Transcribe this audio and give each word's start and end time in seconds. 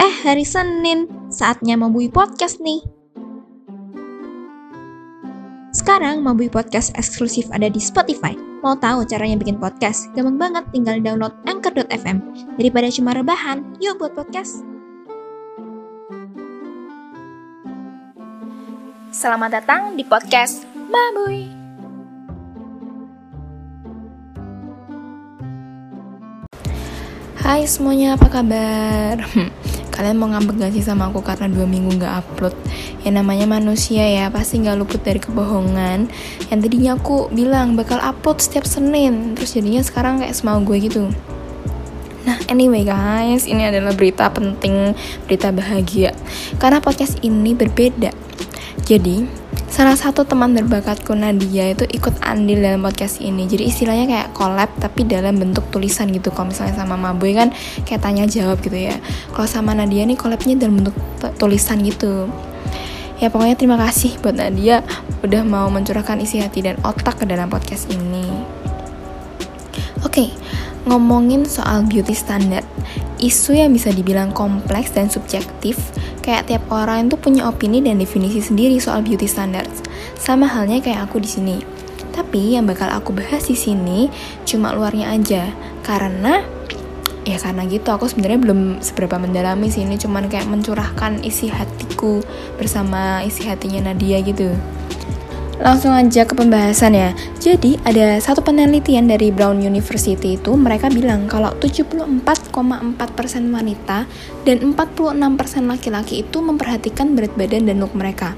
Eh, 0.00 0.14
hari 0.24 0.40
Senin, 0.48 1.04
saatnya 1.28 1.76
Mabui 1.76 2.08
Podcast 2.08 2.64
nih. 2.64 2.80
Sekarang 5.76 6.24
Mabui 6.24 6.48
Podcast 6.48 6.96
eksklusif 6.96 7.52
ada 7.52 7.68
di 7.68 7.76
Spotify. 7.76 8.32
Mau 8.64 8.72
tahu 8.72 9.04
caranya 9.04 9.36
bikin 9.36 9.60
podcast? 9.60 10.08
Gampang 10.16 10.40
banget, 10.40 10.64
tinggal 10.72 10.96
download 11.04 11.34
anchor.fm. 11.44 12.24
Daripada 12.56 12.88
cuma 12.88 13.12
rebahan, 13.12 13.66
yuk 13.84 14.00
buat 14.00 14.16
podcast. 14.16 14.64
Selamat 19.12 19.60
datang 19.60 19.92
di 19.92 20.08
podcast 20.08 20.64
Mabui. 20.88 21.52
Hai 27.42 27.66
semuanya, 27.68 28.14
apa 28.16 28.30
kabar? 28.30 29.20
Kalian 29.92 30.16
mau 30.16 30.32
ngambek 30.32 30.56
gak 30.56 30.72
sih 30.72 30.80
sama 30.80 31.12
aku 31.12 31.20
karena 31.20 31.52
dua 31.52 31.68
minggu 31.68 32.00
gak 32.00 32.24
upload? 32.24 32.56
Ya 33.04 33.12
namanya 33.12 33.44
manusia 33.44 34.02
ya, 34.08 34.32
pasti 34.32 34.64
gak 34.64 34.80
luput 34.80 35.04
dari 35.04 35.20
kebohongan. 35.20 36.08
Yang 36.48 36.58
tadinya 36.64 36.96
aku 36.96 37.28
bilang 37.28 37.76
bakal 37.76 38.00
upload 38.00 38.40
setiap 38.40 38.64
Senin 38.64 39.36
Terus 39.36 39.52
jadinya 39.52 39.84
sekarang 39.84 40.24
kayak 40.24 40.32
semau 40.32 40.64
gue 40.64 40.80
gitu. 40.80 41.12
Nah 42.24 42.38
anyway 42.48 42.86
guys, 42.88 43.44
ini 43.44 43.68
adalah 43.68 43.92
berita 43.92 44.32
penting, 44.32 44.96
berita 45.28 45.52
bahagia. 45.52 46.16
Karena 46.56 46.80
podcast 46.80 47.20
ini 47.20 47.52
berbeda. 47.52 48.14
Jadi, 48.82 49.41
salah 49.72 49.96
satu 49.96 50.28
teman 50.28 50.52
berbakatku 50.52 51.16
Nadia 51.16 51.72
itu 51.72 51.88
ikut 51.88 52.20
andil 52.20 52.60
dalam 52.60 52.84
podcast 52.84 53.24
ini. 53.24 53.48
Jadi 53.48 53.72
istilahnya 53.72 54.04
kayak 54.04 54.28
collab 54.36 54.68
tapi 54.76 55.08
dalam 55.08 55.40
bentuk 55.40 55.64
tulisan 55.72 56.12
gitu. 56.12 56.28
Kalau 56.28 56.52
misalnya 56.52 56.76
sama 56.76 57.00
Maboy 57.00 57.32
kan 57.32 57.48
kayak 57.88 58.04
tanya 58.04 58.28
jawab 58.28 58.60
gitu 58.60 58.76
ya. 58.76 58.92
Kalau 59.32 59.48
sama 59.48 59.72
Nadia 59.72 60.04
nih 60.04 60.20
collabnya 60.20 60.60
dalam 60.60 60.84
bentuk 60.84 60.94
tulisan 61.40 61.80
gitu. 61.80 62.28
Ya 63.16 63.32
pokoknya 63.32 63.56
terima 63.56 63.80
kasih 63.80 64.20
buat 64.20 64.36
Nadia 64.36 64.84
udah 65.24 65.40
mau 65.40 65.72
mencurahkan 65.72 66.20
isi 66.20 66.44
hati 66.44 66.60
dan 66.60 66.76
otak 66.84 67.16
ke 67.16 67.24
dalam 67.24 67.48
podcast 67.48 67.88
ini. 67.88 68.28
Oke 70.04 70.28
okay, 70.28 70.28
ngomongin 70.84 71.48
soal 71.48 71.88
beauty 71.88 72.12
standard. 72.12 72.68
Isu 73.22 73.56
yang 73.56 73.72
bisa 73.72 73.94
dibilang 73.94 74.34
kompleks 74.34 74.92
dan 74.92 75.06
subjektif, 75.06 75.78
kayak 76.22 76.48
tiap 76.48 76.64
orang 76.70 77.10
itu 77.10 77.18
punya 77.18 77.50
opini 77.50 77.82
dan 77.82 77.98
definisi 77.98 78.38
sendiri 78.38 78.78
soal 78.78 79.02
beauty 79.02 79.26
standards. 79.26 79.82
Sama 80.16 80.46
halnya 80.46 80.78
kayak 80.78 81.10
aku 81.10 81.18
di 81.18 81.28
sini. 81.28 81.56
Tapi 82.14 82.54
yang 82.54 82.64
bakal 82.64 82.88
aku 82.88 83.10
bahas 83.12 83.48
di 83.48 83.56
sini 83.58 84.06
cuma 84.46 84.70
luarnya 84.70 85.12
aja, 85.12 85.48
karena 85.82 86.44
ya 87.22 87.38
karena 87.38 87.64
gitu 87.70 87.88
aku 87.88 88.10
sebenarnya 88.10 88.40
belum 88.42 88.60
seberapa 88.82 89.14
mendalami 89.14 89.70
sih 89.70 89.86
ini 89.86 89.94
cuman 89.94 90.26
kayak 90.26 90.50
mencurahkan 90.50 91.22
isi 91.22 91.46
hatiku 91.46 92.18
bersama 92.58 93.22
isi 93.22 93.46
hatinya 93.48 93.90
Nadia 93.90 94.20
gitu. 94.22 94.52
Langsung 95.62 95.94
aja 95.94 96.26
ke 96.26 96.34
pembahasan 96.34 96.90
ya. 96.90 97.14
Jadi 97.38 97.78
ada 97.86 98.18
satu 98.18 98.42
penelitian 98.42 99.06
dari 99.06 99.30
Brown 99.30 99.62
University 99.62 100.34
itu 100.34 100.58
mereka 100.58 100.90
bilang 100.90 101.30
kalau 101.30 101.54
74,4% 101.54 102.10
wanita 103.46 104.10
dan 104.42 104.56
46% 104.58 105.70
laki-laki 105.70 106.26
itu 106.26 106.38
memperhatikan 106.42 107.14
berat 107.14 107.38
badan 107.38 107.70
dan 107.70 107.78
look 107.78 107.94
mereka. 107.94 108.34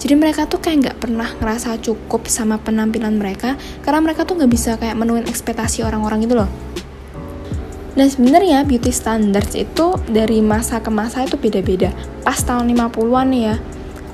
Jadi 0.00 0.16
mereka 0.16 0.48
tuh 0.48 0.64
kayak 0.64 0.88
nggak 0.88 0.98
pernah 1.04 1.28
ngerasa 1.36 1.76
cukup 1.84 2.24
sama 2.32 2.56
penampilan 2.56 3.20
mereka 3.20 3.60
karena 3.84 4.00
mereka 4.00 4.24
tuh 4.24 4.40
nggak 4.40 4.48
bisa 4.48 4.80
kayak 4.80 4.96
menuin 4.96 5.28
ekspektasi 5.28 5.84
orang-orang 5.84 6.24
itu 6.24 6.32
loh. 6.32 6.48
Dan 7.92 8.08
sebenarnya 8.08 8.64
beauty 8.64 8.88
standards 8.88 9.52
itu 9.52 10.00
dari 10.08 10.40
masa 10.40 10.80
ke 10.80 10.88
masa 10.88 11.28
itu 11.28 11.36
beda-beda. 11.36 11.92
Pas 12.24 12.40
tahun 12.40 12.72
50-an 12.72 13.28
ya, 13.36 13.60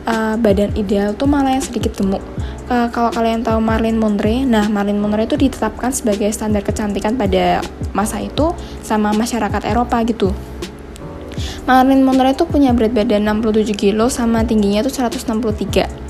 uh, 0.08 0.36
badan 0.40 0.72
ideal 0.76 1.12
tuh 1.16 1.28
malah 1.28 1.56
yang 1.56 1.64
sedikit 1.64 1.96
gemuk. 1.96 2.22
Uh, 2.68 2.88
kalau 2.88 3.12
kalian 3.12 3.44
tahu 3.44 3.60
Marilyn 3.60 4.00
Monroe, 4.00 4.44
nah 4.48 4.64
Marilyn 4.68 5.00
Monroe 5.00 5.28
itu 5.28 5.36
ditetapkan 5.36 5.92
sebagai 5.92 6.32
standar 6.32 6.64
kecantikan 6.64 7.16
pada 7.16 7.60
masa 7.92 8.20
itu 8.24 8.56
sama 8.80 9.12
masyarakat 9.12 9.68
Eropa 9.68 10.00
gitu. 10.08 10.32
Marilyn 11.64 12.04
Monroe 12.04 12.32
itu 12.32 12.44
punya 12.48 12.72
berat 12.72 12.92
badan 12.92 13.24
67 13.24 13.72
kilo 13.76 14.08
sama 14.12 14.44
tingginya 14.44 14.84
tuh 14.84 14.92
163. 14.92 16.04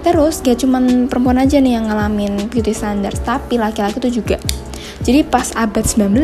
Terus 0.00 0.40
gak 0.40 0.64
cuman 0.64 1.12
perempuan 1.12 1.36
aja 1.36 1.60
nih 1.60 1.76
yang 1.76 1.92
ngalamin 1.92 2.48
beauty 2.48 2.72
standards, 2.72 3.20
tapi 3.20 3.60
laki-laki 3.60 4.00
tuh 4.00 4.12
juga. 4.12 4.40
Jadi 5.04 5.24
pas 5.24 5.52
abad 5.56 5.84
19, 5.84 6.16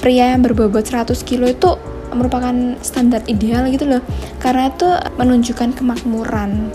pria 0.00 0.36
yang 0.36 0.44
berbobot 0.44 0.84
100 0.84 1.16
kilo 1.24 1.48
itu 1.48 1.76
merupakan 2.12 2.76
standar 2.80 3.24
ideal 3.26 3.68
gitu 3.72 3.88
loh. 3.88 4.02
Karena 4.38 4.72
itu 4.72 4.88
menunjukkan 5.16 5.76
kemakmuran. 5.76 6.72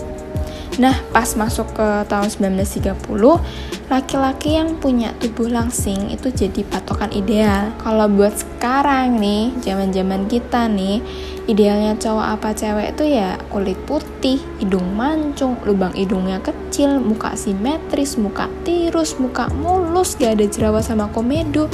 Nah, 0.74 0.98
pas 1.14 1.38
masuk 1.38 1.70
ke 1.70 1.88
tahun 2.10 2.34
1930, 2.34 3.38
laki-laki 3.86 4.58
yang 4.58 4.74
punya 4.82 5.14
tubuh 5.22 5.46
langsing 5.46 6.10
itu 6.10 6.34
jadi 6.34 6.66
patokan 6.66 7.14
ideal. 7.14 7.70
Kalau 7.78 8.10
buat 8.10 8.34
sekarang 8.34 9.22
nih, 9.22 9.54
zaman-zaman 9.62 10.26
kita 10.26 10.66
nih, 10.66 10.98
idealnya 11.46 11.94
cowok 11.94 12.26
apa 12.26 12.48
cewek 12.58 12.98
itu 12.98 13.04
ya 13.06 13.38
kulit 13.54 13.78
putih, 13.86 14.42
hidung 14.58 14.98
mancung, 14.98 15.54
lubang 15.62 15.94
hidungnya 15.94 16.42
kecil, 16.42 16.98
muka 16.98 17.38
simetris, 17.38 18.18
muka 18.18 18.50
tirus, 18.66 19.14
muka 19.22 19.46
mulus, 19.54 20.18
gak 20.18 20.42
ada 20.42 20.46
jerawat 20.50 20.82
sama 20.82 21.06
komedo 21.14 21.70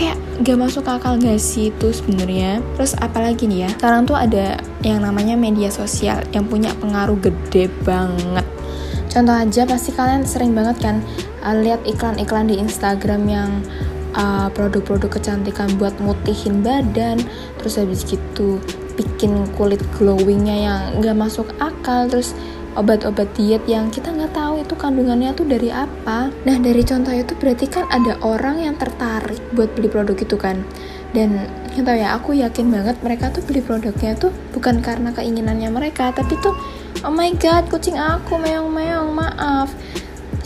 kayak 0.00 0.16
gak 0.40 0.56
masuk 0.56 0.88
akal 0.88 1.20
gak 1.20 1.36
sih 1.36 1.68
itu 1.68 1.92
sebenarnya? 1.92 2.64
Terus 2.80 2.96
apalagi 2.96 3.44
nih 3.44 3.68
ya 3.68 3.70
sekarang 3.76 4.08
tuh 4.08 4.16
ada 4.16 4.56
yang 4.80 5.04
namanya 5.04 5.36
media 5.36 5.68
sosial 5.68 6.24
yang 6.32 6.48
punya 6.48 6.72
pengaruh 6.80 7.20
gede 7.20 7.68
banget. 7.84 8.48
Contoh 9.12 9.36
aja 9.36 9.68
pasti 9.68 9.92
kalian 9.92 10.24
sering 10.24 10.56
banget 10.56 10.80
kan 10.80 10.96
uh, 11.44 11.52
lihat 11.52 11.84
iklan-iklan 11.84 12.48
di 12.48 12.56
Instagram 12.56 13.28
yang 13.28 13.50
uh, 14.16 14.48
produk-produk 14.56 15.12
uh, 15.12 15.14
kecantikan 15.20 15.68
buat 15.76 15.92
mutihin 16.00 16.64
badan 16.64 17.20
terus 17.60 17.76
habis 17.76 18.00
gitu 18.08 18.56
bikin 18.96 19.44
kulit 19.60 19.84
glowingnya 20.00 20.56
yang 20.56 20.80
gak 21.04 21.16
masuk 21.18 21.52
akal 21.60 22.08
terus 22.08 22.32
obat-obat 22.78 23.26
diet 23.34 23.62
yang 23.66 23.90
kita 23.90 24.14
nggak 24.14 24.34
tahu 24.34 24.62
itu 24.62 24.74
kandungannya 24.78 25.34
tuh 25.34 25.46
dari 25.46 25.74
apa. 25.74 26.30
Nah 26.46 26.56
dari 26.58 26.82
contoh 26.86 27.10
itu 27.10 27.34
berarti 27.38 27.66
kan 27.66 27.86
ada 27.90 28.14
orang 28.22 28.62
yang 28.62 28.74
tertarik 28.78 29.42
buat 29.54 29.72
beli 29.74 29.90
produk 29.90 30.14
itu 30.14 30.36
kan. 30.38 30.62
Dan 31.10 31.50
tahu 31.74 31.96
ya 31.98 32.14
aku 32.14 32.38
yakin 32.38 32.70
banget 32.70 32.96
mereka 33.02 33.34
tuh 33.34 33.42
beli 33.42 33.58
produknya 33.64 34.14
tuh 34.14 34.30
bukan 34.54 34.78
karena 34.78 35.10
keinginannya 35.10 35.70
mereka, 35.72 36.14
tapi 36.14 36.38
tuh 36.38 36.54
oh 37.02 37.10
my 37.10 37.34
god 37.40 37.66
kucing 37.66 37.98
aku 37.98 38.38
meong-meong 38.38 39.10
maaf. 39.10 39.72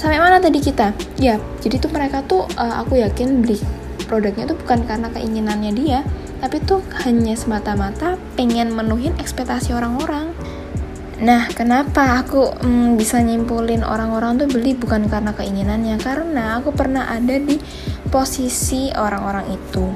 Sampai 0.00 0.18
mana 0.18 0.40
tadi 0.40 0.58
kita? 0.58 0.96
Ya, 1.20 1.36
jadi 1.60 1.76
tuh 1.80 1.92
mereka 1.92 2.24
tuh 2.24 2.48
uh, 2.56 2.80
aku 2.80 2.98
yakin 2.98 3.44
beli 3.44 3.60
produknya 4.08 4.48
tuh 4.48 4.56
bukan 4.56 4.84
karena 4.84 5.08
keinginannya 5.12 5.72
dia, 5.76 6.00
tapi 6.40 6.60
tuh 6.64 6.80
hanya 7.04 7.36
semata-mata 7.36 8.16
pengen 8.36 8.72
menuhin 8.72 9.12
ekspektasi 9.20 9.72
orang-orang. 9.72 10.32
Nah, 11.22 11.46
kenapa 11.54 12.18
aku 12.26 12.58
mm, 12.58 12.98
bisa 12.98 13.22
nyimpulin 13.22 13.86
orang-orang 13.86 14.34
tuh 14.34 14.48
beli 14.50 14.74
bukan 14.74 15.06
karena 15.06 15.30
keinginannya? 15.30 15.94
Karena 16.02 16.58
aku 16.58 16.74
pernah 16.74 17.06
ada 17.06 17.38
di 17.38 17.54
posisi 18.10 18.90
orang-orang 18.90 19.46
itu. 19.54 19.86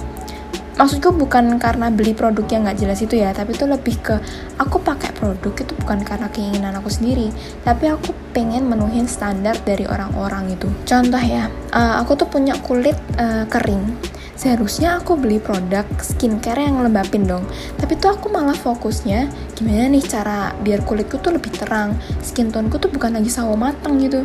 Maksudku 0.78 1.10
bukan 1.10 1.58
karena 1.58 1.90
beli 1.90 2.14
produk 2.14 2.46
yang 2.46 2.62
nggak 2.62 2.78
jelas 2.78 3.02
itu 3.02 3.18
ya, 3.18 3.34
tapi 3.34 3.50
itu 3.50 3.66
lebih 3.66 3.98
ke 3.98 4.14
aku 4.62 4.78
pakai 4.78 5.10
produk 5.10 5.50
itu 5.50 5.74
bukan 5.74 6.06
karena 6.06 6.30
keinginan 6.30 6.78
aku 6.78 6.86
sendiri, 6.86 7.34
tapi 7.66 7.90
aku 7.90 8.14
pengen 8.30 8.70
menuhin 8.70 9.10
standar 9.10 9.58
dari 9.66 9.90
orang-orang 9.90 10.54
itu. 10.54 10.70
Contoh 10.86 11.18
ya, 11.18 11.50
uh, 11.74 11.98
aku 11.98 12.14
tuh 12.14 12.30
punya 12.30 12.54
kulit 12.62 12.94
uh, 13.18 13.42
kering 13.50 13.90
seharusnya 14.38 15.02
aku 15.02 15.18
beli 15.18 15.42
produk 15.42 15.82
skincare 15.98 16.62
yang 16.62 16.78
lembapin 16.78 17.26
dong. 17.26 17.42
Tapi 17.74 17.98
tuh 17.98 18.14
aku 18.14 18.30
malah 18.30 18.54
fokusnya 18.54 19.26
gimana 19.58 19.90
nih 19.90 20.04
cara 20.06 20.54
biar 20.62 20.86
kulitku 20.86 21.18
tuh 21.18 21.34
lebih 21.34 21.50
terang 21.50 21.98
skin 22.22 22.54
toneku 22.54 22.78
tuh 22.78 22.86
bukan 22.86 23.18
lagi 23.18 23.28
sawo 23.28 23.58
matang 23.58 23.98
gitu. 23.98 24.22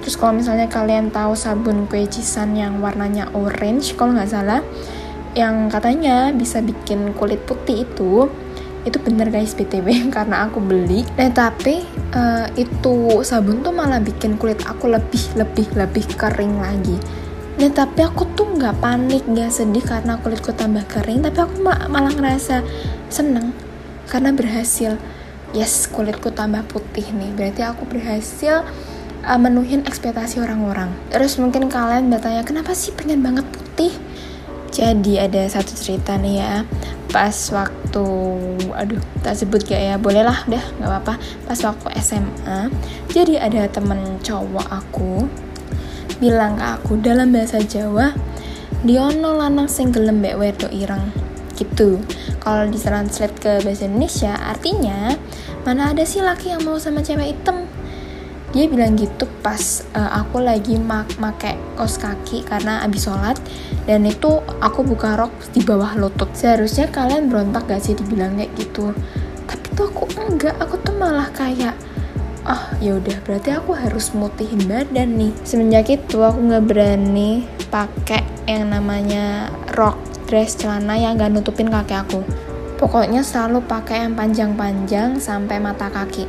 Terus 0.00 0.16
kalau 0.16 0.40
misalnya 0.40 0.64
kalian 0.72 1.12
tahu 1.12 1.36
sabun 1.36 1.84
kue 1.84 2.08
cisan 2.08 2.56
yang 2.56 2.80
warnanya 2.80 3.28
orange 3.36 3.92
kalau 4.00 4.16
nggak 4.16 4.32
salah 4.32 4.64
yang 5.36 5.68
katanya 5.68 6.32
bisa 6.32 6.64
bikin 6.64 7.12
kulit 7.12 7.44
putih 7.44 7.84
itu 7.84 8.32
itu 8.84 9.00
bener 9.00 9.32
guys 9.32 9.56
btw 9.56 10.08
karena 10.16 10.48
aku 10.48 10.56
beli. 10.64 11.04
Nah 11.20 11.28
tapi 11.36 11.84
uh, 12.16 12.48
itu 12.56 13.20
sabun 13.20 13.60
tuh 13.60 13.76
malah 13.76 14.00
bikin 14.00 14.40
kulit 14.40 14.64
aku 14.64 14.88
lebih 14.88 15.36
lebih 15.36 15.68
lebih 15.76 16.04
kering 16.16 16.56
lagi 16.64 16.96
Nah 17.64 17.72
tapi 17.72 18.04
aku 18.04 18.28
tuh 18.36 18.44
nggak 18.44 18.76
panik, 18.76 19.24
nggak 19.24 19.48
sedih 19.48 19.80
karena 19.80 20.20
kulitku 20.20 20.52
tambah 20.52 20.84
kering, 20.84 21.24
tapi 21.24 21.48
aku 21.48 21.64
malah 21.64 22.12
ngerasa 22.12 22.60
seneng 23.08 23.56
karena 24.04 24.36
berhasil. 24.36 25.00
Yes, 25.56 25.88
kulitku 25.88 26.28
tambah 26.28 26.60
putih 26.68 27.08
nih, 27.16 27.32
berarti 27.32 27.64
aku 27.64 27.88
berhasil 27.88 28.68
uh, 29.24 29.40
menuhin 29.40 29.80
ekspektasi 29.88 30.44
orang-orang. 30.44 30.92
Terus 31.08 31.40
mungkin 31.40 31.72
kalian 31.72 32.12
bertanya, 32.12 32.44
kenapa 32.44 32.76
sih 32.76 32.92
pengen 32.92 33.24
banget 33.24 33.48
putih? 33.48 33.96
Jadi 34.68 35.16
ada 35.16 35.48
satu 35.48 35.72
cerita 35.72 36.20
nih 36.20 36.44
ya, 36.44 36.68
pas 37.08 37.32
waktu 37.48 38.06
aduh 38.76 39.00
tak 39.24 39.40
sebut 39.40 39.64
gak 39.64 39.80
ya 39.80 39.94
bolehlah 39.96 40.34
udah 40.50 40.64
nggak 40.82 40.90
apa-apa 40.90 41.14
pas 41.46 41.60
waktu 41.62 41.88
SMA 42.02 42.74
jadi 43.14 43.38
ada 43.38 43.70
temen 43.70 44.18
cowok 44.18 44.66
aku 44.66 45.30
bilang 46.18 46.58
ke 46.58 46.64
aku 46.78 46.98
dalam 47.00 47.34
bahasa 47.34 47.58
Jawa 47.62 48.14
Diono 48.84 49.32
lanang 49.40 49.64
sing 49.64 49.88
gelem 49.88 50.20
mbek 50.20 50.36
wedok 50.36 50.68
ireng. 50.68 51.08
Gitu. 51.56 52.04
Kalau 52.36 52.68
ditranslate 52.68 53.32
ke 53.40 53.52
bahasa 53.64 53.88
Indonesia 53.88 54.36
artinya 54.36 55.16
mana 55.64 55.96
ada 55.96 56.04
sih 56.04 56.20
laki 56.20 56.52
yang 56.52 56.68
mau 56.68 56.76
sama 56.76 57.00
cewek 57.00 57.32
hitam? 57.32 57.64
Dia 58.52 58.68
bilang 58.68 58.92
gitu 59.00 59.24
pas 59.40 59.82
uh, 59.96 60.20
aku 60.20 60.44
lagi 60.44 60.76
mak 60.76 61.16
make 61.16 61.56
kos 61.80 61.96
kaki 61.96 62.44
karena 62.44 62.84
abis 62.84 63.08
sholat 63.08 63.40
dan 63.88 64.04
itu 64.04 64.44
aku 64.60 64.84
buka 64.84 65.16
rok 65.16 65.32
di 65.56 65.64
bawah 65.64 65.96
lutut. 65.96 66.28
Seharusnya 66.36 66.92
kalian 66.92 67.32
berontak 67.32 67.64
gak 67.64 67.80
sih 67.80 67.96
dibilang 67.96 68.36
kayak 68.36 68.52
gitu? 68.60 68.92
Tapi 69.48 69.66
tuh 69.72 69.88
aku 69.88 70.04
enggak 70.20 70.60
aku 70.60 70.76
tuh 70.84 70.92
malah 70.92 71.32
kayak 71.32 71.72
oh 72.44 72.64
ya 72.80 72.96
udah 73.00 73.16
berarti 73.24 73.56
aku 73.56 73.72
harus 73.76 74.12
mutihin 74.12 74.64
badan 74.68 75.16
nih. 75.16 75.32
Semenjak 75.44 75.88
itu 75.92 76.20
aku 76.20 76.38
nggak 76.40 76.64
berani 76.68 77.44
pakai 77.72 78.22
yang 78.44 78.70
namanya 78.70 79.48
rok 79.72 79.96
dress 80.28 80.56
celana 80.56 80.96
yang 80.96 81.20
gak 81.20 81.32
nutupin 81.32 81.68
kaki 81.68 81.94
aku. 81.96 82.20
Pokoknya 82.80 83.22
selalu 83.22 83.64
pakai 83.64 84.04
yang 84.04 84.18
panjang-panjang 84.18 85.16
sampai 85.20 85.62
mata 85.62 85.88
kaki. 85.88 86.26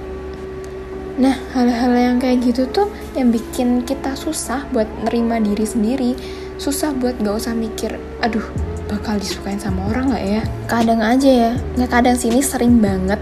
Nah, 1.15 1.35
hal-hal 1.55 1.95
yang 1.95 2.17
kayak 2.19 2.43
gitu 2.43 2.67
tuh 2.69 2.91
yang 3.15 3.31
bikin 3.31 3.87
kita 3.87 4.13
susah 4.19 4.67
buat 4.75 4.87
nerima 5.07 5.39
diri 5.39 5.63
sendiri, 5.63 6.11
susah 6.59 6.91
buat 6.91 7.15
gak 7.23 7.39
usah 7.39 7.55
mikir, 7.55 7.95
aduh, 8.19 8.43
bakal 8.91 9.15
disukain 9.15 9.55
sama 9.55 9.87
orang 9.89 10.11
gak 10.11 10.25
ya? 10.27 10.41
Kadang 10.67 10.99
aja 10.99 11.29
ya, 11.31 11.51
nggak 11.79 11.91
kadang 11.91 12.19
sini 12.19 12.43
sering 12.43 12.83
banget, 12.83 13.17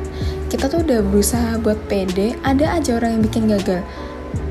kita 0.53 0.69
tuh 0.69 0.85
udah 0.85 1.01
berusaha 1.01 1.57
buat 1.65 1.81
pede, 1.89 2.37
ada 2.45 2.77
aja 2.77 3.01
orang 3.01 3.17
yang 3.17 3.23
bikin 3.25 3.49
gagal. 3.49 3.81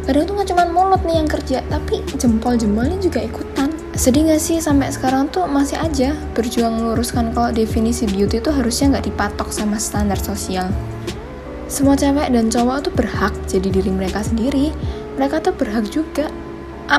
Kadang 0.02 0.26
tuh 0.26 0.34
gak 0.34 0.50
cuma 0.50 0.66
mulut 0.66 0.98
nih 1.06 1.22
yang 1.22 1.30
kerja, 1.30 1.62
tapi 1.70 2.02
jempol-jempolnya 2.18 2.98
juga 2.98 3.22
ikutan. 3.22 3.70
Sedih 3.94 4.26
gak 4.26 4.42
sih 4.42 4.58
sampai 4.58 4.90
sekarang 4.90 5.30
tuh 5.30 5.46
masih 5.46 5.78
aja 5.78 6.18
berjuang 6.34 6.82
meluruskan 6.82 7.30
kalau 7.30 7.54
definisi 7.54 8.10
beauty 8.10 8.42
itu 8.42 8.50
harusnya 8.50 8.98
nggak 8.98 9.14
dipatok 9.14 9.54
sama 9.54 9.78
standar 9.78 10.18
sosial 10.18 10.66
semua 11.72 11.96
cewek 11.96 12.28
dan 12.28 12.52
cowok 12.52 12.84
tuh 12.84 12.92
berhak 12.92 13.32
jadi 13.48 13.72
diri 13.72 13.88
mereka 13.88 14.20
sendiri 14.20 14.76
mereka 15.16 15.40
tuh 15.40 15.56
berhak 15.56 15.88
juga 15.88 16.28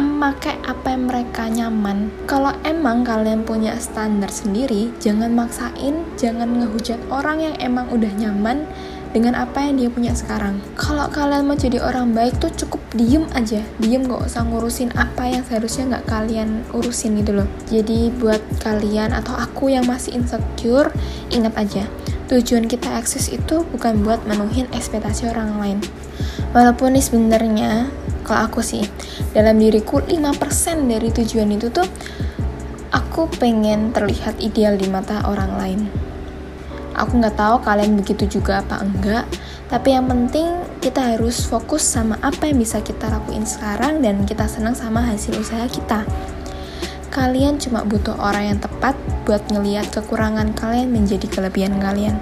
memakai 0.02 0.58
apa 0.66 0.96
yang 0.96 1.06
mereka 1.06 1.46
nyaman. 1.52 2.10
Kalau 2.26 2.50
emang 2.66 3.06
kalian 3.06 3.46
punya 3.46 3.78
standar 3.78 4.32
sendiri 4.32 4.90
jangan 4.98 5.36
maksain 5.36 6.08
jangan 6.18 6.50
ngehujat 6.58 6.98
orang 7.14 7.44
yang 7.44 7.56
emang 7.62 7.86
udah 7.94 8.10
nyaman 8.18 8.66
dengan 9.14 9.38
apa 9.38 9.62
yang 9.62 9.78
dia 9.78 9.90
punya 9.94 10.18
sekarang. 10.18 10.58
Kalau 10.74 11.06
kalian 11.14 11.46
mau 11.46 11.54
jadi 11.54 11.78
orang 11.78 12.18
baik 12.18 12.42
tuh 12.42 12.50
cukup 12.66 12.82
diem 12.98 13.30
aja. 13.38 13.62
Diem 13.78 14.10
gak 14.10 14.26
usah 14.26 14.42
ngurusin 14.42 14.90
apa 14.98 15.30
yang 15.30 15.46
seharusnya 15.46 15.98
nggak 15.98 16.06
kalian 16.10 16.66
urusin 16.74 17.22
gitu 17.22 17.38
loh. 17.38 17.48
Jadi 17.70 18.10
buat 18.10 18.42
kalian 18.66 19.14
atau 19.14 19.38
aku 19.38 19.70
yang 19.70 19.86
masih 19.86 20.18
insecure 20.18 20.90
ingat 21.30 21.54
aja 21.54 21.86
tujuan 22.34 22.66
kita 22.66 22.98
eksis 22.98 23.30
itu 23.30 23.62
bukan 23.70 24.02
buat 24.02 24.26
menuhin 24.26 24.66
ekspektasi 24.74 25.30
orang 25.30 25.62
lain. 25.62 25.80
Walaupun 26.56 26.98
ini 26.98 27.02
sebenarnya 27.06 27.72
kalau 28.24 28.48
aku 28.48 28.64
sih 28.64 28.82
dalam 29.36 29.60
diriku 29.60 30.00
5% 30.00 30.18
dari 30.88 31.12
tujuan 31.12 31.52
itu 31.54 31.68
tuh 31.70 31.86
aku 32.90 33.30
pengen 33.38 33.94
terlihat 33.94 34.40
ideal 34.40 34.80
di 34.80 34.88
mata 34.88 35.22
orang 35.28 35.52
lain. 35.60 35.82
Aku 36.94 37.18
nggak 37.18 37.38
tahu 37.38 37.62
kalian 37.66 37.98
begitu 37.98 38.40
juga 38.40 38.62
apa 38.62 38.86
enggak, 38.86 39.26
tapi 39.68 39.98
yang 39.98 40.06
penting 40.06 40.62
kita 40.78 41.18
harus 41.18 41.42
fokus 41.42 41.82
sama 41.82 42.22
apa 42.22 42.46
yang 42.46 42.62
bisa 42.62 42.78
kita 42.86 43.10
lakuin 43.10 43.50
sekarang 43.50 43.98
dan 44.06 44.22
kita 44.30 44.46
senang 44.46 44.78
sama 44.78 45.02
hasil 45.02 45.34
usaha 45.42 45.66
kita. 45.66 46.06
Kalian 47.10 47.58
cuma 47.58 47.82
butuh 47.82 48.14
orang 48.18 48.54
yang 48.54 48.60
tepat 48.62 48.94
buat 49.26 49.42
ngeliat 49.50 49.90
kekurangan 49.90 50.54
kalian 50.54 50.94
menjadi 50.94 51.26
kelebihan 51.30 51.82
kalian. 51.82 52.18